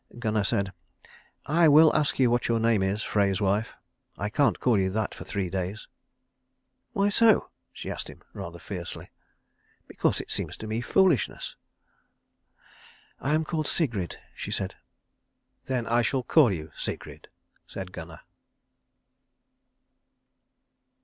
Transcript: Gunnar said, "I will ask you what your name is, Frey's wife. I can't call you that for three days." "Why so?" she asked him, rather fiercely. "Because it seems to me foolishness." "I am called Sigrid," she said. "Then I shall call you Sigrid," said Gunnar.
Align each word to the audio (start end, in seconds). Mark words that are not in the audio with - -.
Gunnar 0.17 0.43
said, 0.45 0.73
"I 1.45 1.67
will 1.67 1.95
ask 1.95 2.17
you 2.17 2.31
what 2.31 2.47
your 2.47 2.59
name 2.59 2.81
is, 2.81 3.03
Frey's 3.03 3.39
wife. 3.39 3.75
I 4.17 4.29
can't 4.31 4.59
call 4.59 4.79
you 4.79 4.89
that 4.89 5.13
for 5.13 5.25
three 5.25 5.47
days." 5.47 5.87
"Why 6.93 7.09
so?" 7.09 7.51
she 7.71 7.91
asked 7.91 8.09
him, 8.09 8.23
rather 8.33 8.57
fiercely. 8.57 9.11
"Because 9.87 10.19
it 10.19 10.31
seems 10.31 10.57
to 10.57 10.65
me 10.65 10.81
foolishness." 10.81 11.55
"I 13.19 13.35
am 13.35 13.45
called 13.45 13.67
Sigrid," 13.67 14.17
she 14.33 14.49
said. 14.49 14.73
"Then 15.65 15.85
I 15.85 16.01
shall 16.01 16.23
call 16.23 16.51
you 16.51 16.71
Sigrid," 16.75 17.27
said 17.67 17.91
Gunnar. 17.91 18.21